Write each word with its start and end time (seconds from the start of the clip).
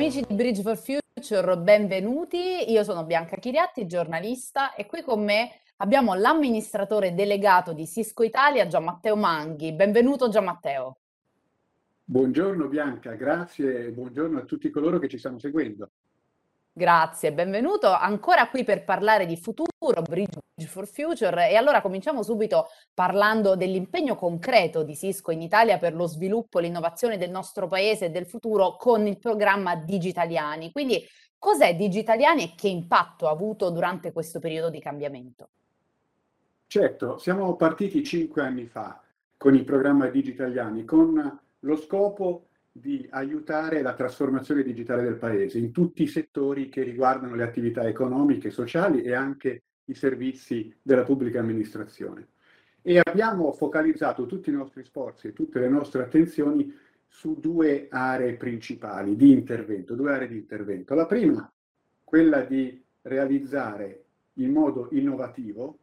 Amici 0.00 0.24
di 0.26 0.34
Bridge 0.34 0.62
for 0.62 0.78
Future, 0.78 1.58
benvenuti. 1.58 2.70
Io 2.72 2.82
sono 2.84 3.04
Bianca 3.04 3.36
Chiriatti, 3.36 3.86
giornalista, 3.86 4.72
e 4.72 4.86
qui 4.86 5.02
con 5.02 5.22
me 5.22 5.60
abbiamo 5.76 6.14
l'amministratore 6.14 7.14
delegato 7.14 7.74
di 7.74 7.86
Cisco 7.86 8.22
Italia, 8.22 8.66
Gian 8.66 8.84
Matteo 8.84 9.14
Manghi. 9.14 9.74
Benvenuto 9.74 10.30
Gian 10.30 10.44
Matteo. 10.44 11.00
Buongiorno 12.02 12.66
Bianca, 12.68 13.12
grazie 13.12 13.88
e 13.88 13.90
buongiorno 13.90 14.38
a 14.38 14.44
tutti 14.44 14.70
coloro 14.70 14.98
che 14.98 15.06
ci 15.06 15.18
stanno 15.18 15.38
seguendo. 15.38 15.90
Grazie, 16.80 17.34
benvenuto 17.34 17.92
ancora 17.92 18.48
qui 18.48 18.64
per 18.64 18.84
parlare 18.84 19.26
di 19.26 19.36
futuro, 19.36 20.00
Bridge 20.00 20.40
for 20.64 20.86
Future. 20.86 21.50
E 21.50 21.56
allora 21.56 21.82
cominciamo 21.82 22.22
subito 22.22 22.68
parlando 22.94 23.54
dell'impegno 23.54 24.16
concreto 24.16 24.82
di 24.82 24.96
Cisco 24.96 25.30
in 25.30 25.42
Italia 25.42 25.76
per 25.76 25.94
lo 25.94 26.06
sviluppo 26.06 26.58
e 26.58 26.62
l'innovazione 26.62 27.18
del 27.18 27.28
nostro 27.28 27.66
paese 27.66 28.06
e 28.06 28.10
del 28.10 28.24
futuro 28.24 28.76
con 28.76 29.06
il 29.06 29.18
programma 29.18 29.76
Digitaliani. 29.76 30.72
Quindi 30.72 31.06
cos'è 31.36 31.76
Digitaliani 31.76 32.44
e 32.44 32.54
che 32.56 32.68
impatto 32.68 33.28
ha 33.28 33.30
avuto 33.30 33.68
durante 33.68 34.10
questo 34.10 34.38
periodo 34.38 34.70
di 34.70 34.80
cambiamento? 34.80 35.50
Certo, 36.66 37.18
siamo 37.18 37.56
partiti 37.56 38.02
cinque 38.02 38.40
anni 38.40 38.64
fa 38.64 38.98
con 39.36 39.54
il 39.54 39.64
programma 39.64 40.06
Digitaliani, 40.06 40.86
con 40.86 41.40
lo 41.58 41.76
scopo 41.76 42.46
di 42.72 43.06
aiutare 43.10 43.82
la 43.82 43.94
trasformazione 43.94 44.62
digitale 44.62 45.02
del 45.02 45.16
Paese 45.16 45.58
in 45.58 45.72
tutti 45.72 46.02
i 46.04 46.08
settori 46.08 46.68
che 46.68 46.82
riguardano 46.82 47.34
le 47.34 47.42
attività 47.42 47.86
economiche, 47.86 48.50
sociali 48.50 49.02
e 49.02 49.12
anche 49.12 49.62
i 49.86 49.94
servizi 49.94 50.74
della 50.80 51.02
pubblica 51.02 51.40
amministrazione. 51.40 52.28
E 52.82 53.00
abbiamo 53.02 53.52
focalizzato 53.52 54.26
tutti 54.26 54.50
i 54.50 54.54
nostri 54.54 54.84
sforzi 54.84 55.28
e 55.28 55.32
tutte 55.32 55.58
le 55.58 55.68
nostre 55.68 56.02
attenzioni 56.02 56.72
su 57.06 57.38
due 57.40 57.88
aree 57.90 58.36
principali 58.36 59.16
di 59.16 59.32
intervento, 59.32 59.94
due 59.94 60.14
aree 60.14 60.28
di 60.28 60.36
intervento. 60.36 60.94
La 60.94 61.06
prima, 61.06 61.52
quella 62.04 62.42
di 62.42 62.82
realizzare 63.02 64.04
in 64.34 64.52
modo 64.52 64.88
innovativo 64.92 65.78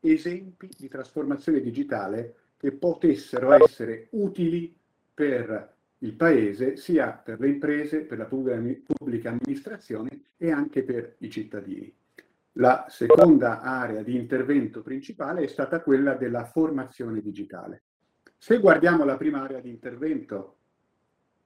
esempi 0.00 0.68
di 0.76 0.88
trasformazione 0.88 1.60
digitale 1.60 2.34
che 2.56 2.72
potessero 2.72 3.52
essere 3.52 4.08
utili 4.10 4.76
per 5.14 5.73
il 6.04 6.12
Paese, 6.14 6.76
sia 6.76 7.12
per 7.12 7.40
le 7.40 7.48
imprese, 7.48 8.00
per 8.02 8.18
la 8.18 8.26
pubblica 8.26 9.30
amministrazione 9.30 10.24
e 10.36 10.50
anche 10.50 10.82
per 10.82 11.16
i 11.18 11.30
cittadini. 11.30 11.92
La 12.58 12.86
seconda 12.88 13.62
area 13.62 14.02
di 14.02 14.14
intervento 14.14 14.82
principale 14.82 15.42
è 15.42 15.46
stata 15.46 15.80
quella 15.80 16.14
della 16.14 16.44
formazione 16.44 17.20
digitale. 17.20 17.84
Se 18.36 18.58
guardiamo 18.58 19.04
la 19.04 19.16
prima 19.16 19.42
area 19.42 19.60
di 19.60 19.70
intervento, 19.70 20.58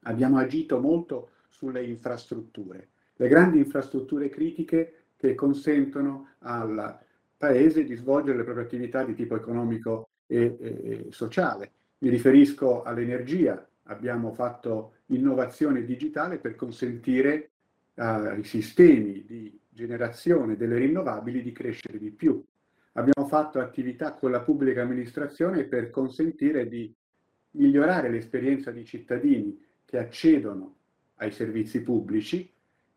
abbiamo 0.02 0.38
agito 0.38 0.80
molto 0.80 1.30
sulle 1.48 1.84
infrastrutture, 1.84 2.88
le 3.14 3.28
grandi 3.28 3.58
infrastrutture 3.58 4.28
critiche 4.28 5.04
che 5.16 5.34
consentono 5.34 6.34
al 6.40 6.98
Paese 7.36 7.84
di 7.84 7.94
svolgere 7.94 8.38
le 8.38 8.42
proprie 8.42 8.64
attività 8.64 9.04
di 9.04 9.14
tipo 9.14 9.36
economico 9.36 10.08
e, 10.26 10.56
e, 10.60 10.60
e 10.60 11.06
sociale. 11.10 11.70
Mi 11.98 12.08
riferisco 12.08 12.82
all'energia, 12.82 13.67
abbiamo 13.88 14.32
fatto 14.32 14.94
innovazione 15.06 15.84
digitale 15.84 16.38
per 16.38 16.54
consentire 16.54 17.50
ai 17.94 18.44
sistemi 18.44 19.24
di 19.26 19.58
generazione 19.68 20.56
delle 20.56 20.78
rinnovabili 20.78 21.42
di 21.42 21.52
crescere 21.52 21.98
di 21.98 22.10
più. 22.10 22.42
Abbiamo 22.92 23.28
fatto 23.28 23.60
attività 23.60 24.14
con 24.14 24.30
la 24.30 24.40
pubblica 24.40 24.82
amministrazione 24.82 25.64
per 25.64 25.90
consentire 25.90 26.68
di 26.68 26.92
migliorare 27.52 28.08
l'esperienza 28.08 28.70
di 28.70 28.84
cittadini 28.84 29.60
che 29.84 29.98
accedono 29.98 30.76
ai 31.16 31.32
servizi 31.32 31.82
pubblici 31.82 32.50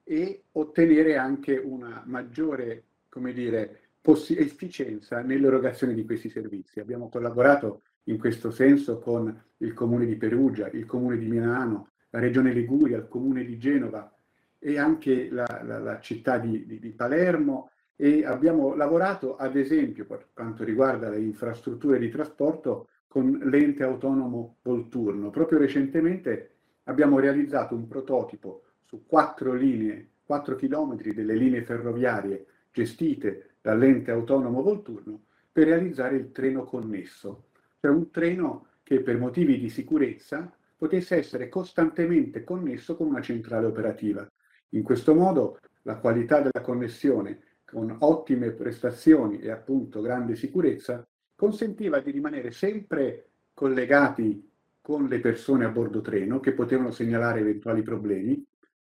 e 0.03 0.43
ottenere 0.51 1.17
anche 1.17 1.57
una 1.57 2.03
maggiore, 2.05 2.83
come 3.09 3.33
dire, 3.33 3.79
efficienza 4.01 5.21
nell'erogazione 5.21 5.93
di 5.93 6.05
questi 6.05 6.29
servizi. 6.29 6.79
Abbiamo 6.79 7.09
collaborato 7.09 7.83
in 8.05 8.17
questo 8.17 8.51
senso 8.51 8.99
con 8.99 9.39
il 9.57 9.73
comune 9.73 10.05
di 10.05 10.15
Perugia, 10.15 10.69
il 10.71 10.85
comune 10.85 11.17
di 11.17 11.27
Milano, 11.27 11.89
la 12.09 12.19
regione 12.19 12.51
Liguria, 12.51 12.97
il 12.97 13.07
comune 13.07 13.45
di 13.45 13.57
Genova 13.57 14.11
e 14.57 14.77
anche 14.77 15.29
la, 15.29 15.61
la, 15.63 15.79
la 15.79 15.99
città 15.99 16.37
di, 16.37 16.65
di, 16.65 16.79
di, 16.79 16.89
Palermo 16.91 17.71
e 17.95 18.25
abbiamo 18.25 18.75
lavorato 18.75 19.35
ad 19.35 19.55
esempio 19.55 20.05
per 20.05 20.27
quanto 20.33 20.63
riguarda 20.63 21.09
le 21.09 21.19
infrastrutture 21.19 21.99
di 21.99 22.09
trasporto 22.09 22.87
con 23.07 23.39
l'ente 23.43 23.83
autonomo 23.83 24.57
Volturno. 24.61 25.29
Proprio 25.29 25.59
recentemente 25.59 26.51
abbiamo 26.83 27.19
realizzato 27.19 27.75
un 27.75 27.87
prototipo 27.87 28.63
su 28.85 29.05
quattro 29.05 29.53
linee, 29.53 30.09
quattro 30.23 30.55
chilometri 30.55 31.13
delle 31.13 31.35
linee 31.35 31.63
ferroviarie 31.63 32.45
gestite 32.71 33.55
dall'ente 33.61 34.11
autonomo 34.11 34.61
Volturno 34.61 35.23
per 35.51 35.67
realizzare 35.67 36.15
il 36.15 36.31
treno 36.31 36.63
connesso 36.63 37.45
cioè 37.81 37.91
un 37.91 38.11
treno 38.11 38.67
che 38.83 39.01
per 39.01 39.17
motivi 39.17 39.57
di 39.57 39.69
sicurezza 39.69 40.55
potesse 40.77 41.15
essere 41.15 41.49
costantemente 41.49 42.43
connesso 42.43 42.95
con 42.95 43.07
una 43.07 43.21
centrale 43.21 43.65
operativa. 43.65 44.29
In 44.69 44.83
questo 44.83 45.15
modo 45.15 45.59
la 45.83 45.97
qualità 45.97 46.37
della 46.37 46.63
connessione 46.63 47.39
con 47.65 47.95
ottime 47.99 48.51
prestazioni 48.51 49.39
e 49.39 49.49
appunto 49.49 50.01
grande 50.01 50.35
sicurezza 50.35 51.03
consentiva 51.35 51.99
di 51.99 52.11
rimanere 52.11 52.51
sempre 52.51 53.29
collegati 53.53 54.47
con 54.79 55.07
le 55.07 55.19
persone 55.19 55.65
a 55.65 55.69
bordo 55.69 56.01
treno 56.01 56.39
che 56.39 56.53
potevano 56.53 56.91
segnalare 56.91 57.39
eventuali 57.39 57.81
problemi, 57.81 58.43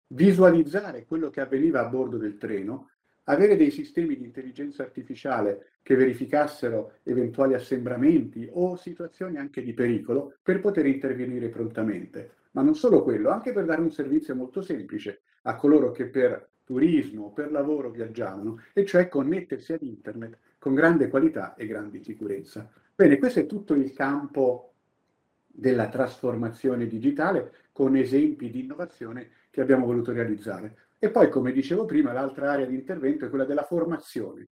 visualizzare 0.09 1.05
quello 1.05 1.29
che 1.29 1.43
avveniva 1.43 1.81
a 1.81 1.89
bordo 1.89 2.17
del 2.17 2.39
treno 2.39 2.93
avere 3.29 3.57
dei 3.57 3.71
sistemi 3.71 4.17
di 4.17 4.25
intelligenza 4.25 4.83
artificiale 4.83 5.73
che 5.83 5.95
verificassero 5.95 6.95
eventuali 7.05 7.55
assembramenti 7.55 8.49
o 8.53 8.77
situazioni 8.77 9.37
anche 9.37 9.63
di 9.63 9.73
pericolo 9.73 10.35
per 10.43 10.61
poter 10.61 10.87
intervenire 10.87 11.49
prontamente. 11.49 12.33
Ma 12.53 12.63
non 12.63 12.75
solo 12.75 13.03
quello, 13.03 13.31
anche 13.31 13.53
per 13.53 13.65
dare 13.65 13.81
un 13.81 13.91
servizio 13.91 14.35
molto 14.35 14.63
semplice 14.63 15.23
a 15.43 15.55
coloro 15.57 15.91
che 15.91 16.07
per 16.07 16.49
turismo 16.65 17.27
o 17.27 17.33
per 17.33 17.53
lavoro 17.53 17.91
viaggiavano, 17.91 18.61
e 18.73 18.85
cioè 18.85 19.09
connettersi 19.09 19.73
ad 19.73 19.83
internet 19.83 20.39
con 20.59 20.75
grande 20.75 21.09
qualità 21.09 21.55
e 21.55 21.67
grande 21.67 22.03
sicurezza. 22.03 22.69
Bene, 22.95 23.19
questo 23.19 23.41
è 23.41 23.47
tutto 23.47 23.75
il 23.75 23.93
campo 23.93 24.73
della 25.47 25.89
trasformazione 25.89 26.87
digitale 26.87 27.53
con 27.73 27.95
esempi 27.95 28.51
di 28.51 28.61
innovazione 28.61 29.31
che 29.51 29.61
abbiamo 29.61 29.87
voluto 29.87 30.13
realizzare. 30.13 30.86
E 30.99 31.11
poi, 31.11 31.29
come 31.29 31.53
dicevo 31.53 31.85
prima, 31.85 32.13
l'altra 32.13 32.53
area 32.53 32.65
di 32.65 32.75
intervento 32.75 33.27
è 33.27 33.29
quella 33.29 33.45
della 33.45 33.65
formazione. 33.65 34.49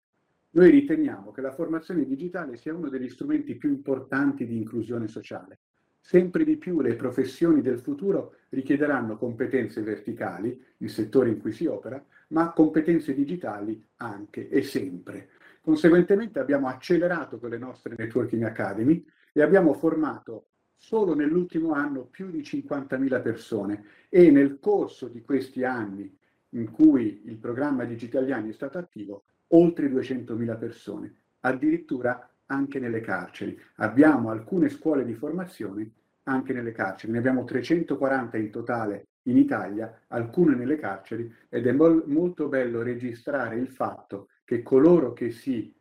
Noi 0.52 0.70
riteniamo 0.72 1.32
che 1.32 1.40
la 1.40 1.54
formazione 1.54 2.06
digitale 2.06 2.58
sia 2.58 2.74
uno 2.74 2.90
degli 2.90 3.10
strumenti 3.10 3.56
più 3.56 3.70
importanti 3.70 4.46
di 4.46 4.58
inclusione 4.58 5.08
sociale. 5.08 5.60
Sempre 6.02 6.44
di 6.44 6.58
più 6.58 6.82
le 6.82 6.96
professioni 6.96 7.62
del 7.62 7.80
futuro 7.80 8.36
richiederanno 8.50 9.18
competenze 9.18 9.82
verticali, 9.82 10.62
il 10.78 10.90
settore 10.90 11.30
in 11.30 11.40
cui 11.40 11.54
si 11.54 11.66
opera, 11.66 12.04
ma 12.30 12.52
competenze 12.52 13.14
digitali 13.14 13.82
anche 13.98 14.50
e 14.50 14.64
sempre. 14.64 15.30
Conseguentemente 15.62 16.40
abbiamo 16.40 16.68
accelerato 16.68 17.40
con 17.40 17.52
le 17.52 17.58
nostre 17.58 17.96
Networking 17.98 18.44
Academy 18.44 19.04
e 19.32 19.42
abbiamo 19.42 19.74
formato 19.74 20.48
solo 20.76 21.16
nell'ultimo 21.16 21.72
anno 21.72 22.04
più 22.04 22.30
di 22.30 22.42
50.000 22.42 23.22
persone 23.22 23.86
e 24.10 24.30
nel 24.30 24.60
corso 24.60 25.08
di 25.08 25.22
questi 25.22 25.64
anni 25.64 26.14
in 26.54 26.72
cui 26.72 27.22
il 27.26 27.38
programma 27.38 27.86
Digitaliani 27.86 28.50
è 28.50 28.54
stato 28.54 28.78
attivo, 28.78 29.24
oltre 29.50 29.88
200.000 29.90 30.58
persone, 30.58 31.16
addirittura 31.42 32.30
anche 32.48 32.80
nelle 32.80 33.02
carceri. 33.02 33.60
Abbiamo 33.76 34.30
alcune 34.30 34.70
scuole 34.70 35.06
di 35.06 35.14
formazione 35.14 35.92
anche 36.24 36.54
nelle 36.54 36.72
carceri, 36.72 37.12
ne 37.12 37.18
abbiamo 37.18 37.44
340 37.44 38.38
in 38.38 38.50
totale 38.50 39.08
in 39.24 39.38
Italia, 39.38 40.02
alcune 40.08 40.56
nelle 40.56 40.78
carceri, 40.78 41.34
ed 41.50 41.68
è 41.68 41.72
mol- 41.72 42.04
molto 42.08 42.48
bello 42.48 42.82
registrare 42.82 43.56
il 43.58 43.68
fatto 43.68 44.30
che 44.44 44.62
coloro 44.62 45.14
che 45.14 45.32
si 45.32 45.74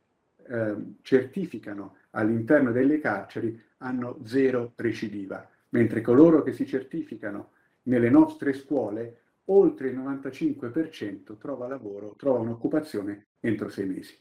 eh, 0.48 0.74
certificano 1.02 1.96
all'interno 2.10 2.72
delle 2.72 2.98
carceri 2.98 3.60
hanno 3.78 4.18
zero 4.24 4.72
recidiva, 4.76 5.48
mentre 5.70 6.00
coloro 6.00 6.42
che 6.42 6.52
si 6.52 6.66
certificano 6.66 7.50
nelle 7.84 8.10
nostre 8.10 8.52
scuole 8.52 9.21
oltre 9.46 9.88
il 9.88 9.98
95% 9.98 11.36
trova 11.38 11.66
lavoro, 11.66 12.14
trova 12.16 12.40
un'occupazione 12.40 13.28
entro 13.40 13.68
sei 13.68 13.86
mesi. 13.86 14.18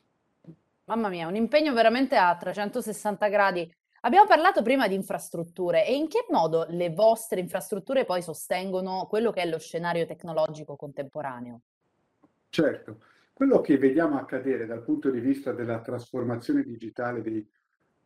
Mamma 0.85 1.09
mia, 1.09 1.27
un 1.27 1.35
impegno 1.35 1.73
veramente 1.73 2.15
a 2.15 2.35
360 2.35 3.27
gradi. 3.27 3.71
Abbiamo 4.01 4.25
parlato 4.25 4.63
prima 4.63 4.87
di 4.87 4.95
infrastrutture 4.95 5.85
e 5.85 5.95
in 5.95 6.07
che 6.07 6.25
modo 6.29 6.65
le 6.69 6.89
vostre 6.89 7.39
infrastrutture 7.39 8.03
poi 8.03 8.21
sostengono 8.23 9.05
quello 9.07 9.31
che 9.31 9.41
è 9.41 9.45
lo 9.45 9.59
scenario 9.59 10.07
tecnologico 10.07 10.75
contemporaneo? 10.75 11.61
Certo, 12.49 13.03
quello 13.31 13.61
che 13.61 13.77
vediamo 13.77 14.17
accadere 14.17 14.65
dal 14.65 14.83
punto 14.83 15.11
di 15.11 15.19
vista 15.19 15.53
della 15.53 15.81
trasformazione 15.81 16.63
digitale 16.63 17.21
dei 17.21 17.47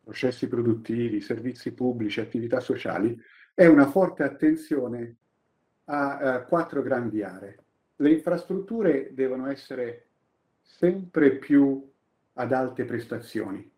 processi 0.04 0.46
produttivi, 0.46 1.20
servizi 1.20 1.72
pubblici, 1.72 2.20
attività 2.20 2.60
sociali, 2.60 3.18
è 3.54 3.66
una 3.66 3.86
forte 3.86 4.22
attenzione 4.22 5.16
a 5.86 6.20
eh, 6.20 6.44
quattro 6.46 6.82
grandi 6.82 7.22
aree. 7.22 7.58
le 7.96 8.10
infrastrutture 8.10 9.14
devono 9.14 9.48
essere 9.48 10.06
sempre 10.62 11.36
più 11.36 11.90
ad 12.34 12.52
alte 12.52 12.84
prestazioni. 12.84 13.70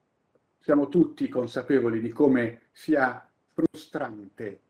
Siamo 0.58 0.88
tutti 0.88 1.28
consapevoli 1.28 2.00
di 2.00 2.10
come 2.10 2.62
sia 2.72 3.24
frustrante 3.52 4.60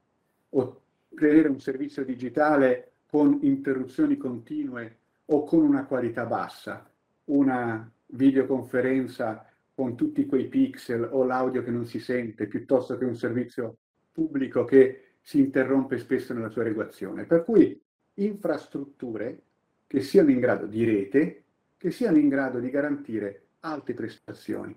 ottenere 0.51 1.49
un 1.49 1.61
servizio 1.61 2.05
digitale 2.05 2.93
con 3.09 3.39
interruzioni 3.43 4.17
continue 4.17 4.97
o 5.27 5.45
con 5.45 5.63
una 5.63 5.87
qualità 5.87 6.27
bassa, 6.27 6.89
una 7.25 7.91
videoconferenza 8.07 9.47
con 9.75 9.97
tutti 9.97 10.27
quei 10.27 10.49
pixel 10.49 11.09
o 11.11 11.25
l'audio 11.25 11.63
che 11.63 11.71
non 11.71 11.87
si 11.87 12.01
sente, 12.01 12.47
piuttosto 12.47 12.99
che 12.99 13.05
un 13.05 13.17
servizio 13.17 13.77
pubblico 14.13 14.65
che 14.65 15.08
si 15.29 15.41
interrompe 15.41 15.99
spesso 15.99 16.33
nella 16.33 16.49
sua 16.49 16.63
regolazione. 16.63 17.27
Per 17.27 17.45
cui 17.45 17.79
infrastrutture 18.15 19.43
che 19.87 20.01
siano 20.01 20.31
in 20.31 20.41
grado 20.41 20.65
di 20.65 20.83
rete, 20.87 21.45
che 21.77 21.91
siano 21.91 22.17
in 22.17 22.31
grado 22.31 22.59
di 22.61 22.71
garantire 22.71 23.49
alte 23.61 23.93
prestazioni. 23.93 24.75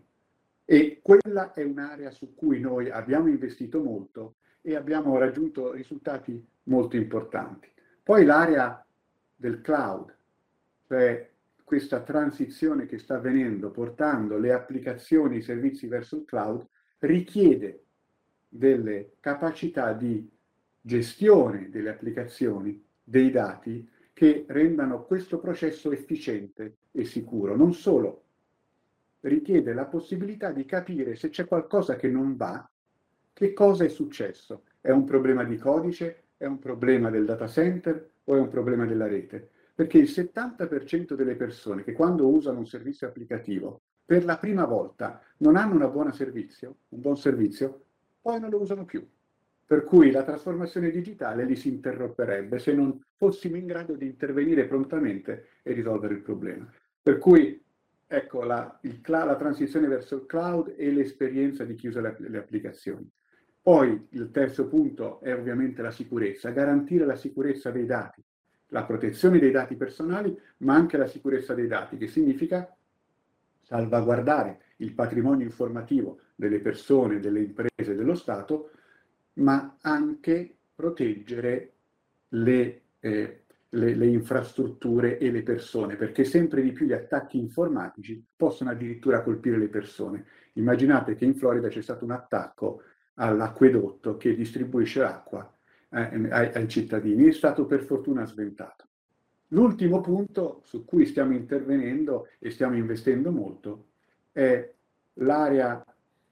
E 0.65 0.99
quella 1.01 1.53
è 1.53 1.63
un'area 1.63 2.11
su 2.11 2.35
cui 2.35 2.59
noi 2.59 2.89
abbiamo 2.89 3.29
investito 3.29 3.81
molto 3.81 4.35
e 4.59 4.75
abbiamo 4.75 5.17
raggiunto 5.17 5.71
risultati 5.71 6.45
molto 6.63 6.97
importanti. 6.97 7.69
Poi 8.03 8.25
l'area 8.25 8.85
del 9.33 9.61
cloud, 9.61 10.13
cioè 10.85 11.31
questa 11.63 12.01
transizione 12.01 12.87
che 12.87 12.97
sta 12.97 13.15
avvenendo 13.15 13.71
portando 13.71 14.37
le 14.37 14.51
applicazioni 14.51 15.35
e 15.35 15.39
i 15.39 15.43
servizi 15.43 15.87
verso 15.87 16.17
il 16.17 16.25
cloud, 16.25 16.67
richiede 16.99 17.85
delle 18.49 19.13
capacità 19.21 19.93
di 19.93 20.39
gestione 20.81 21.69
delle 21.69 21.89
applicazioni, 21.89 22.83
dei 23.03 23.29
dati, 23.29 23.87
che 24.13 24.45
rendano 24.47 25.05
questo 25.05 25.39
processo 25.39 25.91
efficiente 25.91 26.77
e 26.91 27.05
sicuro. 27.05 27.55
Non 27.55 27.73
solo, 27.73 28.23
richiede 29.21 29.73
la 29.73 29.85
possibilità 29.85 30.51
di 30.51 30.65
capire 30.65 31.15
se 31.15 31.29
c'è 31.29 31.45
qualcosa 31.45 31.95
che 31.95 32.09
non 32.09 32.35
va, 32.35 32.69
che 33.33 33.53
cosa 33.53 33.83
è 33.83 33.89
successo. 33.89 34.63
È 34.81 34.89
un 34.89 35.05
problema 35.05 35.43
di 35.43 35.57
codice, 35.57 36.23
è 36.37 36.45
un 36.45 36.59
problema 36.59 37.09
del 37.09 37.25
data 37.25 37.47
center 37.47 38.09
o 38.23 38.35
è 38.35 38.39
un 38.39 38.49
problema 38.49 38.85
della 38.85 39.07
rete? 39.07 39.49
Perché 39.73 39.97
il 39.97 40.09
70% 40.09 41.13
delle 41.13 41.35
persone 41.35 41.83
che 41.83 41.93
quando 41.93 42.27
usano 42.27 42.59
un 42.59 42.67
servizio 42.67 43.07
applicativo 43.07 43.81
per 44.05 44.25
la 44.25 44.37
prima 44.37 44.65
volta 44.65 45.21
non 45.37 45.55
hanno 45.55 45.89
buona 45.89 46.11
servizio, 46.11 46.75
un 46.89 47.01
buon 47.01 47.17
servizio, 47.17 47.85
poi 48.21 48.39
non 48.39 48.49
lo 48.49 48.59
usano 48.59 48.85
più. 48.85 49.07
Per 49.71 49.85
cui 49.85 50.11
la 50.11 50.25
trasformazione 50.25 50.91
digitale 50.91 51.45
li 51.45 51.55
si 51.55 51.69
interromperebbe 51.69 52.59
se 52.59 52.73
non 52.73 53.01
fossimo 53.15 53.55
in 53.55 53.65
grado 53.65 53.95
di 53.95 54.05
intervenire 54.05 54.65
prontamente 54.65 55.47
e 55.63 55.71
risolvere 55.71 56.15
il 56.15 56.19
problema. 56.19 56.69
Per 57.01 57.17
cui 57.17 57.63
ecco 58.05 58.43
la, 58.43 58.77
il, 58.81 58.99
la 59.05 59.37
transizione 59.37 59.87
verso 59.87 60.15
il 60.15 60.25
cloud 60.25 60.73
e 60.75 60.91
l'esperienza 60.91 61.63
di 61.63 61.75
chi 61.75 61.87
usa 61.87 62.01
le, 62.01 62.17
le 62.17 62.37
applicazioni. 62.37 63.09
Poi 63.61 64.07
il 64.09 64.29
terzo 64.31 64.67
punto 64.67 65.21
è 65.21 65.33
ovviamente 65.33 65.81
la 65.81 65.91
sicurezza, 65.91 66.49
garantire 66.49 67.05
la 67.05 67.15
sicurezza 67.15 67.71
dei 67.71 67.85
dati, 67.85 68.21
la 68.71 68.83
protezione 68.83 69.39
dei 69.39 69.51
dati 69.51 69.77
personali, 69.77 70.37
ma 70.57 70.75
anche 70.75 70.97
la 70.97 71.07
sicurezza 71.07 71.53
dei 71.53 71.67
dati, 71.67 71.95
che 71.95 72.07
significa 72.07 72.75
salvaguardare 73.61 74.63
il 74.79 74.91
patrimonio 74.91 75.45
informativo 75.45 76.19
delle 76.35 76.59
persone, 76.59 77.21
delle 77.21 77.39
imprese, 77.39 77.95
dello 77.95 78.15
Stato, 78.15 78.71
ma 79.33 79.77
anche 79.81 80.57
proteggere 80.73 81.73
le, 82.29 82.81
eh, 82.99 83.43
le, 83.69 83.95
le, 83.95 84.07
infrastrutture 84.07 85.17
e 85.17 85.31
le 85.31 85.43
persone, 85.43 85.95
perché 85.95 86.23
sempre 86.23 86.61
di 86.61 86.71
più 86.71 86.85
gli 86.85 86.93
attacchi 86.93 87.37
informatici 87.37 88.23
possono 88.35 88.71
addirittura 88.71 89.21
colpire 89.21 89.57
le 89.57 89.69
persone. 89.69 90.25
Immaginate 90.53 91.15
che 91.15 91.25
in 91.25 91.35
Florida 91.35 91.69
c'è 91.69 91.81
stato 91.81 92.03
un 92.03 92.11
attacco 92.11 92.83
all'acquedotto 93.15 94.17
che 94.17 94.35
distribuisce 94.35 95.01
l'acqua 95.01 95.49
eh, 95.91 96.29
ai, 96.29 96.51
ai 96.53 96.67
cittadini, 96.67 97.27
è 97.27 97.31
stato 97.31 97.65
per 97.65 97.83
fortuna 97.83 98.25
sventato. 98.25 98.87
L'ultimo 99.49 99.99
punto 99.99 100.61
su 100.63 100.85
cui 100.85 101.05
stiamo 101.05 101.33
intervenendo 101.33 102.27
e 102.39 102.49
stiamo 102.51 102.75
investendo 102.75 103.31
molto 103.31 103.87
è 104.31 104.71
l'area 105.15 105.83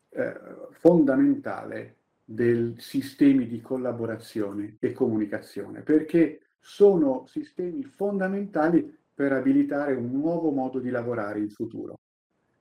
eh, 0.09 0.39
fondamentale 0.71 1.97
dei 2.31 2.75
sistemi 2.77 3.47
di 3.47 3.59
collaborazione 3.59 4.77
e 4.79 4.93
comunicazione, 4.93 5.81
perché 5.81 6.49
sono 6.59 7.25
sistemi 7.25 7.83
fondamentali 7.83 8.95
per 9.11 9.33
abilitare 9.33 9.95
un 9.95 10.11
nuovo 10.11 10.51
modo 10.51 10.77
di 10.79 10.91
lavorare 10.91 11.39
in 11.39 11.49
futuro, 11.49 11.95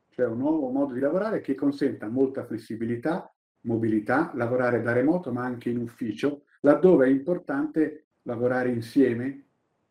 cioè 0.08 0.26
un 0.26 0.38
nuovo 0.38 0.70
modo 0.70 0.94
di 0.94 1.00
lavorare 1.00 1.42
che 1.42 1.54
consenta 1.54 2.08
molta 2.08 2.46
flessibilità, 2.46 3.30
mobilità, 3.62 4.30
lavorare 4.34 4.80
da 4.80 4.92
remoto 4.92 5.32
ma 5.32 5.44
anche 5.44 5.68
in 5.68 5.82
ufficio, 5.82 6.44
laddove 6.60 7.04
è 7.04 7.10
importante 7.10 8.06
lavorare 8.22 8.70
insieme, 8.70 9.48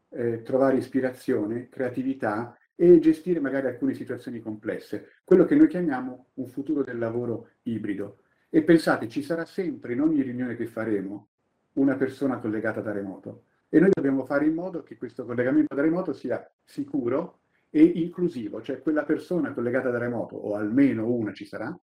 eh, 0.09 0.41
trovare 0.41 0.77
ispirazione, 0.77 1.69
creatività 1.69 2.57
e 2.73 2.97
gestire 2.97 3.39
magari 3.39 3.67
alcune 3.67 3.93
situazioni 3.93 4.39
complesse, 4.39 5.21
quello 5.23 5.45
che 5.45 5.53
noi 5.53 5.67
chiamiamo 5.67 6.29
un 6.33 6.47
futuro 6.47 6.81
del 6.83 6.97
lavoro 6.97 7.49
ibrido. 7.63 8.21
E 8.49 8.63
pensate, 8.63 9.09
ci 9.09 9.21
sarà 9.21 9.45
sempre 9.45 9.93
in 9.93 10.01
ogni 10.01 10.21
riunione 10.21 10.55
che 10.55 10.67
faremo 10.67 11.27
una 11.73 11.95
persona 11.95 12.39
collegata 12.39 12.81
da 12.81 12.91
remoto 12.91 13.43
e 13.69 13.79
noi 13.79 13.89
dobbiamo 13.93 14.23
fare 14.23 14.45
in 14.45 14.53
modo 14.53 14.83
che 14.83 14.97
questo 14.97 15.25
collegamento 15.25 15.75
da 15.75 15.81
remoto 15.81 16.13
sia 16.13 16.49
sicuro 16.63 17.39
e 17.69 17.83
inclusivo, 17.83 18.61
cioè 18.61 18.81
quella 18.81 19.03
persona 19.03 19.53
collegata 19.53 19.89
da 19.89 19.97
remoto, 19.97 20.35
o 20.35 20.55
almeno 20.55 21.11
una 21.11 21.33
ci 21.33 21.45
sarà, 21.45 21.77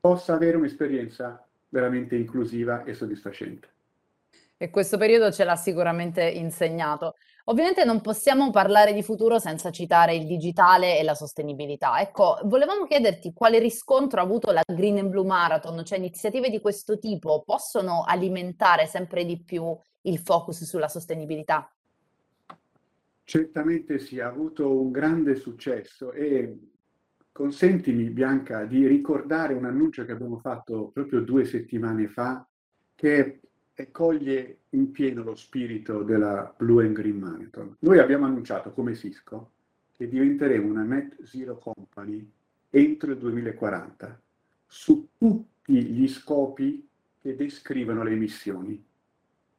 possa 0.00 0.34
avere 0.34 0.56
un'esperienza 0.56 1.44
veramente 1.68 2.14
inclusiva 2.16 2.84
e 2.84 2.94
soddisfacente. 2.94 3.68
E 4.60 4.70
questo 4.70 4.98
periodo 4.98 5.30
ce 5.30 5.44
l'ha 5.44 5.54
sicuramente 5.54 6.28
insegnato. 6.28 7.14
Ovviamente 7.44 7.84
non 7.84 8.00
possiamo 8.00 8.50
parlare 8.50 8.92
di 8.92 9.04
futuro 9.04 9.38
senza 9.38 9.70
citare 9.70 10.16
il 10.16 10.26
digitale 10.26 10.98
e 10.98 11.04
la 11.04 11.14
sostenibilità. 11.14 12.00
Ecco, 12.00 12.40
volevamo 12.42 12.84
chiederti 12.84 13.32
quale 13.32 13.60
riscontro 13.60 14.18
ha 14.18 14.24
avuto 14.24 14.50
la 14.50 14.62
Green 14.66 14.98
and 14.98 15.10
Blue 15.10 15.24
Marathon, 15.24 15.84
cioè 15.84 15.98
iniziative 15.98 16.50
di 16.50 16.60
questo 16.60 16.98
tipo 16.98 17.44
possono 17.46 18.02
alimentare 18.04 18.86
sempre 18.86 19.24
di 19.24 19.40
più 19.40 19.74
il 20.02 20.18
focus 20.18 20.64
sulla 20.64 20.88
sostenibilità? 20.88 21.72
Certamente 23.22 24.00
sì, 24.00 24.18
ha 24.18 24.26
avuto 24.26 24.76
un 24.76 24.90
grande 24.90 25.36
successo 25.36 26.10
e 26.10 26.58
consentimi 27.30 28.10
Bianca 28.10 28.64
di 28.64 28.88
ricordare 28.88 29.54
un 29.54 29.66
annuncio 29.66 30.04
che 30.04 30.10
abbiamo 30.10 30.38
fatto 30.38 30.90
proprio 30.92 31.20
due 31.20 31.44
settimane 31.44 32.08
fa 32.08 32.44
che 32.96 33.40
coglie 33.90 34.58
in 34.70 34.90
pieno 34.90 35.22
lo 35.22 35.34
spirito 35.34 36.02
della 36.02 36.52
Blue 36.56 36.84
and 36.84 36.94
Green 36.94 37.18
Marathon. 37.18 37.76
Noi 37.80 37.98
abbiamo 37.98 38.26
annunciato 38.26 38.72
come 38.72 38.94
Cisco 38.94 39.52
che 39.96 40.08
diventeremo 40.08 40.68
una 40.68 40.82
net 40.82 41.22
zero 41.22 41.58
company 41.58 42.28
entro 42.70 43.12
il 43.12 43.18
2040 43.18 44.20
su 44.66 45.08
tutti 45.16 45.84
gli 45.84 46.08
scopi 46.08 46.88
che 47.20 47.36
descrivono 47.36 48.02
le 48.02 48.12
emissioni 48.12 48.84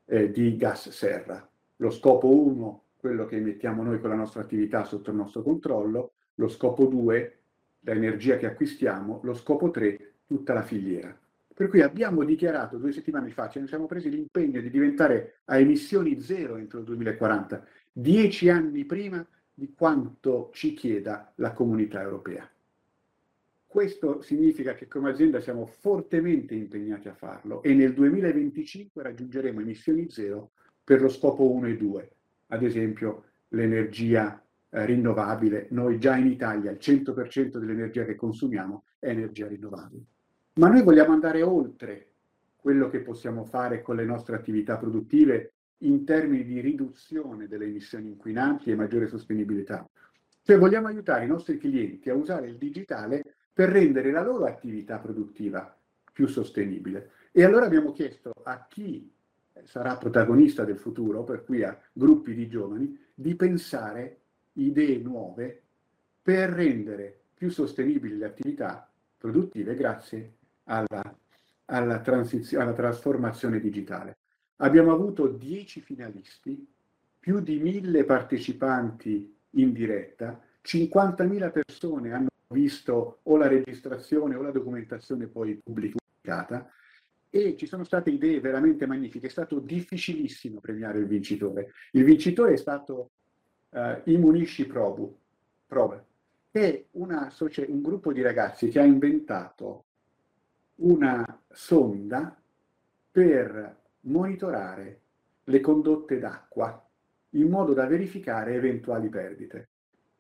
eh, 0.06 0.32
di 0.32 0.56
gas 0.56 0.90
serra. 0.90 1.48
Lo 1.78 1.90
scopo 1.90 2.30
1, 2.30 2.84
quello 2.98 3.26
che 3.26 3.38
emettiamo 3.38 3.84
noi 3.84 4.00
con 4.00 4.10
la 4.10 4.16
nostra 4.16 4.42
attività 4.42 4.84
sotto 4.84 5.12
il 5.12 5.16
nostro 5.16 5.42
controllo, 5.42 6.14
lo 6.36 6.48
scopo 6.48 6.86
2, 6.86 7.40
l'energia 7.82 8.38
che 8.38 8.46
acquistiamo, 8.46 9.22
lo 9.24 9.34
scopo 9.34 9.70
3, 9.72 10.14
tutta 10.26 10.54
la 10.54 10.64
filiera. 10.64 11.18
Per 11.60 11.68
cui 11.68 11.82
abbiamo 11.82 12.24
dichiarato 12.24 12.78
due 12.78 12.94
settimane 12.94 13.32
fa, 13.32 13.50
ci 13.50 13.68
siamo 13.68 13.86
presi 13.86 14.10
l'impegno 14.10 14.62
di 14.62 14.70
diventare 14.70 15.40
a 15.44 15.60
emissioni 15.60 16.22
zero 16.22 16.56
entro 16.56 16.80
il 16.80 16.86
2040, 16.86 17.66
dieci 17.92 18.48
anni 18.48 18.86
prima 18.86 19.28
di 19.54 19.74
quanto 19.74 20.52
ci 20.54 20.74
chieda 20.74 21.34
la 21.36 21.52
comunità 21.52 22.02
europea. 22.02 22.50
Questo 23.68 24.22
significa 24.22 24.74
che 24.74 24.88
come 24.88 25.10
azienda 25.10 25.42
siamo 25.42 25.66
fortemente 25.66 26.56
impegnati 26.56 27.10
a 27.10 27.14
farlo 27.14 27.62
e 27.62 27.74
nel 27.74 27.94
2025 27.94 29.04
raggiungeremo 29.04 29.60
emissioni 29.60 30.10
zero 30.10 30.52
per 30.82 31.02
lo 31.02 31.10
scopo 31.10 31.52
1 31.52 31.68
e 31.68 31.76
2, 31.76 32.12
ad 32.48 32.64
esempio 32.64 33.24
l'energia 33.50 34.42
eh, 34.70 34.86
rinnovabile. 34.86 35.68
Noi 35.72 36.00
già 36.00 36.16
in 36.16 36.28
Italia 36.28 36.72
il 36.72 36.78
100% 36.80 37.58
dell'energia 37.58 38.06
che 38.06 38.16
consumiamo 38.16 38.86
è 38.98 39.10
energia 39.10 39.48
rinnovabile. 39.48 40.06
Ma 40.54 40.68
noi 40.68 40.84
vogliamo 40.84 41.14
andare 41.14 41.42
oltre 41.42 42.08
quello 42.56 42.90
che 42.90 43.00
possiamo 43.00 43.46
fare 43.46 43.82
con 43.82 43.96
le 43.96 44.06
nostre 44.06 44.36
attività 44.36 44.78
produttive 44.78 45.54
in 45.80 46.04
termini 46.04 46.44
di 46.44 46.60
riduzione 46.60 47.48
delle 47.48 47.66
emissioni 47.66 48.10
inquinanti 48.10 48.70
e 48.70 48.76
maggiore 48.76 49.08
sostenibilità. 49.08 49.88
Cioè 50.42 50.58
vogliamo 50.58 50.88
aiutare 50.88 51.26
i 51.26 51.28
nostri 51.28 51.58
clienti 51.58 52.10
a 52.10 52.16
usare 52.16 52.48
il 52.48 52.58
digitale 52.58 53.36
per 53.54 53.70
rendere 53.70 54.12
la 54.12 54.24
loro 54.24 54.46
attività 54.46 54.98
produttiva 54.98 55.78
più 56.12 56.28
sostenibile. 56.28 57.12
E 57.32 57.44
allora 57.44 57.66
abbiamo 57.66 57.92
chiesto 57.92 58.32
a 58.44 58.66
chi 58.68 59.10
sarà 59.64 59.96
protagonista 59.96 60.66
del 60.66 60.78
futuro, 60.78 61.24
per 61.24 61.44
cui 61.44 61.64
a 61.64 61.78
gruppi 61.94 62.34
di 62.34 62.50
giovani, 62.50 62.98
di 63.14 63.36
pensare 63.36 64.20
idee 64.54 64.98
nuove 64.98 65.62
per 66.22 66.50
rendere 66.50 67.20
più 67.34 67.50
sostenibili 67.50 68.18
le 68.18 68.26
attività 68.26 68.90
produttive 69.18 69.76
grazie 69.76 70.39
alla, 70.70 71.18
alla, 71.66 72.02
alla 72.02 72.74
trasformazione 72.74 73.60
digitale. 73.60 74.18
Abbiamo 74.58 74.92
avuto 74.92 75.28
10 75.28 75.82
finalisti, 75.82 76.68
più 77.20 77.40
di 77.40 77.60
1000 77.60 78.04
partecipanti 78.06 79.36
in 79.52 79.74
diretta, 79.74 80.40
50.000 80.64 81.52
persone 81.52 82.14
hanno 82.14 82.28
visto 82.54 83.20
o 83.24 83.38
la 83.38 83.48
registrazione 83.48 84.36
o 84.36 84.42
la 84.42 84.52
documentazione 84.52 85.28
poi 85.28 85.60
pubblicata 85.64 86.70
e 87.30 87.56
ci 87.58 87.68
sono 87.68 87.84
state 87.84 88.10
idee 88.10 88.40
veramente 88.40 88.86
magnifiche. 88.86 89.28
È 89.28 89.30
stato 89.30 89.60
difficilissimo 89.60 90.60
premiare 90.60 91.00
il 91.00 91.06
vincitore. 91.06 91.74
Il 91.92 92.04
vincitore 92.04 92.54
è 92.54 92.58
stato 92.58 93.12
uh, 93.70 94.02
Immunisci 94.06 94.66
Probu, 94.66 95.16
Prove, 95.68 96.06
che 96.52 96.62
è 96.62 96.86
una, 96.92 97.32
un 97.68 97.82
gruppo 97.82 98.12
di 98.12 98.22
ragazzi 98.22 98.70
che 98.70 98.80
ha 98.80 98.84
inventato 98.84 99.86
una 100.80 101.42
sonda 101.52 102.40
per 103.12 103.78
monitorare 104.02 105.02
le 105.44 105.60
condotte 105.60 106.20
d'acqua 106.20 106.88
in 107.32 107.50
modo 107.50 107.74
da 107.74 107.86
verificare 107.86 108.54
eventuali 108.54 109.10
perdite. 109.10 109.70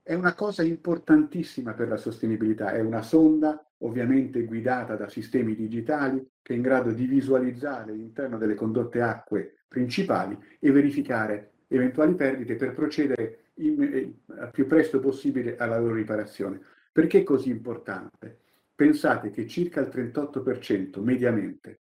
È 0.02 0.14
una 0.14 0.34
cosa 0.34 0.64
importantissima 0.64 1.74
per 1.74 1.88
la 1.88 1.98
sostenibilità, 1.98 2.72
è 2.72 2.82
una 2.82 3.02
sonda 3.02 3.64
ovviamente 3.80 4.44
guidata 4.44 4.96
da 4.96 5.08
sistemi 5.08 5.56
digitali 5.56 6.28
che 6.42 6.54
è 6.54 6.56
in 6.56 6.62
grado 6.62 6.92
di 6.92 7.06
visualizzare 7.06 7.94
l'interno 7.94 8.38
delle 8.38 8.56
condotte 8.56 9.02
acque 9.02 9.60
principali 9.68 10.38
e 10.60 10.72
verificare 10.72 11.52
eventuali 11.68 12.16
perdite 12.16 12.56
per 12.56 12.74
procedere 12.74 13.52
in, 13.56 13.82
eh, 13.82 14.50
più 14.52 14.66
presto 14.66 15.00
possibile 15.00 15.56
alla 15.58 15.78
loro 15.78 15.94
riparazione. 15.94 16.60
Perché 16.92 17.20
è 17.20 17.24
così 17.24 17.52
importante? 17.52 18.40
Pensate 18.80 19.30
che 19.30 19.46
circa 19.46 19.82
il 19.82 19.90
38% 19.90 21.02
mediamente 21.02 21.80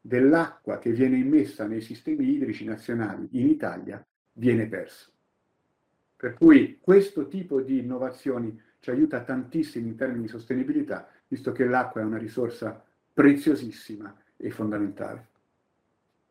dell'acqua 0.00 0.78
che 0.78 0.92
viene 0.92 1.16
immessa 1.16 1.66
nei 1.66 1.80
sistemi 1.80 2.28
idrici 2.28 2.64
nazionali 2.64 3.26
in 3.32 3.48
Italia 3.48 4.06
viene 4.34 4.68
perso. 4.68 5.10
Per 6.14 6.34
cui 6.34 6.78
questo 6.80 7.26
tipo 7.26 7.60
di 7.60 7.80
innovazioni 7.80 8.62
ci 8.78 8.90
aiuta 8.90 9.24
tantissimo 9.24 9.88
in 9.88 9.96
termini 9.96 10.22
di 10.22 10.28
sostenibilità, 10.28 11.08
visto 11.26 11.50
che 11.50 11.64
l'acqua 11.64 12.00
è 12.00 12.04
una 12.04 12.16
risorsa 12.16 12.80
preziosissima 13.12 14.16
e 14.36 14.48
fondamentale. 14.50 15.26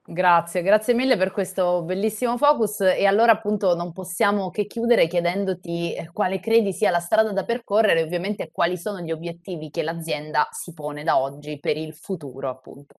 Grazie, 0.07 0.61
grazie 0.61 0.93
mille 0.93 1.17
per 1.17 1.31
questo 1.31 1.81
bellissimo 1.81 2.37
focus 2.37 2.81
e 2.81 3.07
allora 3.07 3.31
appunto 3.31 3.73
non 3.73 3.91
possiamo 3.91 4.51
che 4.51 4.67
chiudere 4.67 5.07
chiedendoti 5.07 5.95
eh, 5.95 6.11
quale 6.13 6.39
credi 6.39 6.73
sia 6.73 6.91
la 6.91 6.99
strada 6.99 7.31
da 7.31 7.43
percorrere 7.43 8.01
e 8.01 8.03
ovviamente 8.03 8.51
quali 8.51 8.77
sono 8.77 8.99
gli 8.99 9.11
obiettivi 9.11 9.71
che 9.71 9.81
l'azienda 9.81 10.47
si 10.51 10.73
pone 10.73 11.03
da 11.03 11.17
oggi 11.17 11.59
per 11.59 11.75
il 11.75 11.95
futuro 11.95 12.49
appunto. 12.49 12.93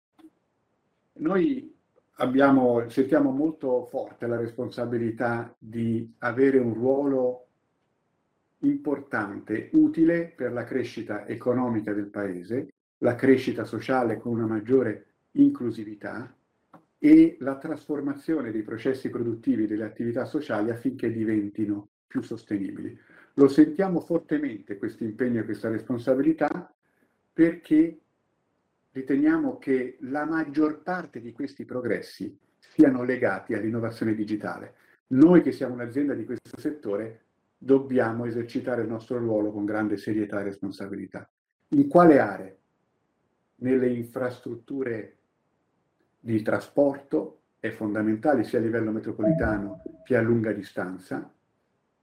Noi 1.19 1.73
abbiamo, 2.17 2.89
sentiamo 2.89 3.31
molto 3.31 3.85
forte 3.85 4.27
la 4.27 4.37
responsabilità 4.37 5.55
di 5.57 6.13
avere 6.19 6.59
un 6.59 6.75
ruolo 6.75 7.47
importante, 8.63 9.71
utile 9.75 10.33
per 10.35 10.51
la 10.51 10.65
crescita 10.65 11.25
economica 11.25 11.93
del 11.93 12.09
paese, 12.09 12.73
la 12.99 13.15
crescita 13.15 13.65
sociale 13.65 14.19
con 14.19 14.33
una 14.33 14.47
maggiore 14.47 15.07
inclusività 15.37 16.35
e 16.99 17.37
la 17.41 17.57
trasformazione 17.57 18.51
dei 18.51 18.63
processi 18.63 19.11
produttivi 19.11 19.67
delle 19.67 19.85
attività 19.85 20.25
sociali 20.25 20.71
affinché 20.71 21.13
diventino 21.13 21.89
più 22.07 22.23
sostenibili. 22.23 22.99
Lo 23.35 23.49
sentiamo 23.49 24.01
fortemente 24.01 24.79
questo 24.79 25.05
impegno 25.05 25.41
e 25.41 25.45
questa 25.45 25.69
responsabilità 25.69 26.73
perché 27.33 28.01
riteniamo 28.93 29.59
che 29.59 29.99
la 30.01 30.25
maggior 30.25 30.83
parte 30.83 31.21
di 31.21 31.33
questi 31.33 31.67
progressi 31.67 32.35
siano 32.59 33.03
legati 33.03 33.53
all'innovazione 33.53 34.15
digitale. 34.15 34.75
Noi 35.09 35.43
che 35.43 35.53
siamo 35.53 35.75
un'azienda 35.75 36.15
di 36.15 36.25
questo 36.25 36.59
settore 36.59 37.25
dobbiamo 37.59 38.25
esercitare 38.25 38.83
il 38.83 38.89
nostro 38.89 39.19
ruolo 39.19 39.53
con 39.53 39.65
grande 39.65 39.99
serietà 39.99 40.41
e 40.41 40.45
responsabilità. 40.45 41.29
In 41.69 41.89
quale 41.89 42.19
aree? 42.19 42.59
Nelle 43.57 43.89
infrastrutture 43.89 45.16
di 46.27 46.43
trasporto 46.43 47.43
è 47.61 47.71
fondamentale 47.71 48.43
sia 48.43 48.59
a 48.59 48.63
livello 48.63 48.91
metropolitano 48.91 49.83
che 50.05 50.17
a 50.17 50.21
lunga 50.21 50.51
distanza, 50.51 51.33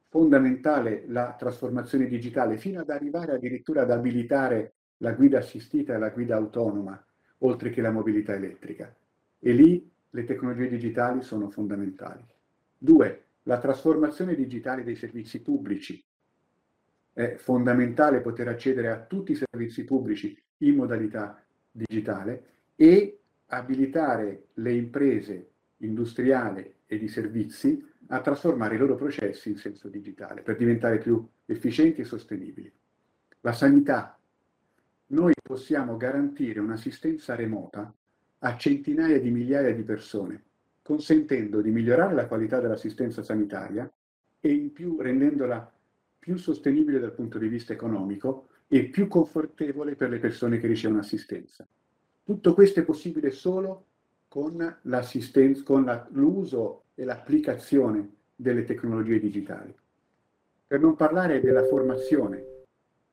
fondamentale 0.08 1.04
la 1.08 1.36
trasformazione 1.38 2.08
digitale 2.08 2.56
fino 2.56 2.80
ad 2.80 2.90
arrivare 2.90 3.34
addirittura 3.34 3.82
ad 3.82 3.92
abilitare 3.92 4.76
la 5.00 5.12
guida 5.12 5.40
assistita 5.40 5.94
e 5.94 5.98
la 5.98 6.10
guida 6.10 6.38
autonoma, 6.38 7.06
oltre 7.40 7.70
che 7.70 7.82
la 7.82 7.92
mobilità 7.92 8.34
elettrica. 8.34 8.96
E 9.40 9.52
lì 9.52 9.92
le 10.12 10.24
tecnologie 10.24 10.70
digitali 10.70 11.22
sono 11.22 11.50
fondamentali. 11.50 12.26
Due, 12.78 13.26
la 13.44 13.60
trasformazione 13.60 14.36
digitale 14.36 14.86
dei 14.86 14.96
servizi 14.96 15.42
pubblici. 15.42 16.02
È 17.12 17.36
fondamentale 17.36 18.22
poter 18.22 18.48
accedere 18.48 18.90
a 18.90 19.02
tutti 19.02 19.34
i 19.34 19.36
servizi 19.36 19.84
pubblici 19.84 20.42
in 20.60 20.76
modalità 20.76 21.44
digitale 21.70 22.52
e 22.78 23.18
abilitare 23.48 24.48
le 24.56 24.74
imprese 24.74 25.50
industriali 25.78 26.74
e 26.86 26.98
di 26.98 27.08
servizi 27.08 27.86
a 28.08 28.22
trasformare 28.22 28.76
i 28.76 28.78
loro 28.78 28.96
processi 28.96 29.50
in 29.50 29.58
senso 29.58 29.88
digitale 29.88 30.42
per 30.42 30.58
diventare 30.58 30.98
più 30.98 31.26
efficienti 31.46 32.02
e 32.02 32.06
sostenibili. 32.06 32.72
La 33.42 33.54
sanità 33.54 34.18
noi 35.08 35.34
possiamo 35.42 35.98
garantire 35.98 36.60
un'assistenza 36.60 37.36
remota 37.36 37.94
a 38.40 38.58
centinaia 38.58 39.20
di 39.20 39.30
migliaia 39.30 39.74
di 39.74 39.84
persone, 39.84 40.44
consentendo 40.82 41.62
di 41.62 41.72
migliorare 41.72 42.14
la 42.14 42.28
qualità 42.28 42.60
dell'assistenza 42.60 43.24
sanitaria 43.24 43.90
e 44.40 44.52
in 44.52 44.74
più 44.74 45.00
rendendola 45.00 45.72
più 46.20 46.38
sostenibile 46.38 47.00
dal 47.00 47.14
punto 47.14 47.38
di 47.38 47.48
vista 47.48 47.74
economico 47.74 48.48
e 48.68 48.86
più 48.86 49.08
confortevole 49.08 49.96
per 49.96 50.10
le 50.10 50.20
persone 50.20 50.60
che 50.60 50.68
ricevono 50.68 51.00
assistenza. 51.00 51.68
Tutto 52.26 52.54
questo 52.54 52.80
è 52.80 52.84
possibile 52.86 53.32
solo 53.32 53.88
con 54.30 54.78
con 55.62 56.08
l'uso 56.12 56.84
e 56.96 57.04
l'applicazione 57.04 58.12
delle 58.34 58.64
tecnologie 58.64 59.20
digitali. 59.20 59.76
Per 60.66 60.80
non 60.80 60.96
parlare 60.96 61.42
della 61.42 61.66
formazione, 61.66 62.46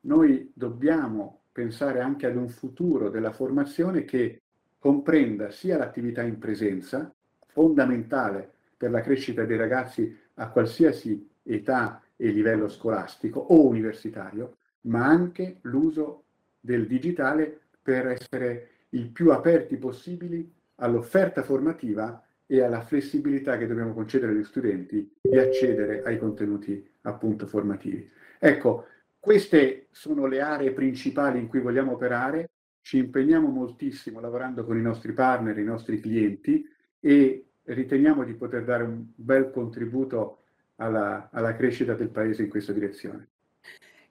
noi 0.01 0.49
dobbiamo 0.53 1.41
pensare 1.51 1.99
anche 1.99 2.25
ad 2.25 2.37
un 2.37 2.47
futuro 2.47 3.09
della 3.09 3.33
formazione 3.33 4.05
che 4.05 4.41
comprenda 4.79 5.51
sia 5.51 5.77
l'attività 5.77 6.21
in 6.21 6.39
presenza, 6.39 7.13
fondamentale 7.47 8.49
per 8.77 8.91
la 8.91 9.01
crescita 9.01 9.43
dei 9.43 9.57
ragazzi 9.57 10.17
a 10.35 10.49
qualsiasi 10.49 11.29
età 11.43 12.01
e 12.15 12.29
livello 12.29 12.69
scolastico 12.69 13.41
o 13.41 13.67
universitario, 13.67 14.55
ma 14.83 15.05
anche 15.05 15.57
l'uso 15.63 16.23
del 16.61 16.87
digitale 16.87 17.59
per 17.81 18.07
essere 18.07 18.70
il 18.91 19.09
più 19.09 19.31
aperti 19.31 19.77
possibili 19.77 20.51
all'offerta 20.75 21.43
formativa 21.43 22.23
e 22.45 22.61
alla 22.61 22.81
flessibilità 22.81 23.57
che 23.57 23.67
dobbiamo 23.67 23.93
concedere 23.93 24.33
agli 24.33 24.43
studenti 24.43 25.09
di 25.21 25.37
accedere 25.37 26.03
ai 26.03 26.17
contenuti 26.17 26.85
appunto 27.01 27.47
formativi. 27.47 28.09
Ecco, 28.39 28.87
queste 29.19 29.87
sono 29.91 30.25
le 30.25 30.41
aree 30.41 30.71
principali 30.71 31.39
in 31.39 31.47
cui 31.47 31.59
vogliamo 31.59 31.93
operare, 31.93 32.49
ci 32.81 32.97
impegniamo 32.97 33.47
moltissimo 33.47 34.19
lavorando 34.19 34.65
con 34.65 34.77
i 34.77 34.81
nostri 34.81 35.13
partner, 35.13 35.57
i 35.57 35.63
nostri 35.63 35.99
clienti 36.01 36.67
e 36.99 37.45
riteniamo 37.63 38.23
di 38.23 38.33
poter 38.33 38.63
dare 38.63 38.83
un 38.83 39.05
bel 39.15 39.51
contributo 39.51 40.39
alla, 40.77 41.29
alla 41.31 41.55
crescita 41.55 41.93
del 41.93 42.09
Paese 42.09 42.41
in 42.41 42.49
questa 42.49 42.73
direzione. 42.73 43.27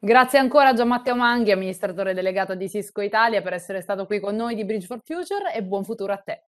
Grazie 0.02 0.38
ancora 0.38 0.70
a 0.70 0.72
Gian 0.72 0.88
Matteo 0.88 1.14
Manghi, 1.14 1.52
amministratore 1.52 2.14
delegato 2.14 2.54
di 2.54 2.70
Cisco 2.70 3.02
Italia, 3.02 3.42
per 3.42 3.52
essere 3.52 3.82
stato 3.82 4.06
qui 4.06 4.18
con 4.18 4.34
noi 4.34 4.54
di 4.54 4.64
Bridge 4.64 4.86
for 4.86 4.98
Future 5.04 5.52
e 5.52 5.62
buon 5.62 5.84
futuro 5.84 6.14
a 6.14 6.16
te. 6.16 6.44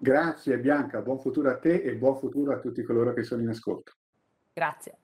Grazie 0.00 0.58
Bianca, 0.58 1.02
buon 1.02 1.20
futuro 1.20 1.50
a 1.50 1.58
te 1.58 1.82
e 1.82 1.94
buon 1.94 2.16
futuro 2.16 2.54
a 2.54 2.58
tutti 2.58 2.82
coloro 2.82 3.12
che 3.12 3.22
sono 3.22 3.42
in 3.42 3.50
ascolto. 3.50 3.92
Grazie. 4.54 4.96